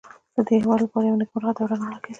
دا 0.33 0.41
د 0.43 0.45
دې 0.47 0.55
هېواد 0.63 0.79
لپاره 0.83 1.05
یوه 1.09 1.19
نېکمرغه 1.19 1.51
دوره 1.57 1.75
ګڼل 1.81 1.93
کېده. 1.93 2.07